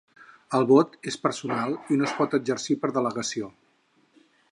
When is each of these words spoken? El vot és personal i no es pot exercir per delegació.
El 0.59 0.63
vot 0.69 0.95
és 1.11 1.17
personal 1.25 1.75
i 1.95 1.99
no 1.99 2.07
es 2.07 2.15
pot 2.21 2.33
exercir 2.39 2.79
per 2.85 2.91
delegació. 2.97 3.51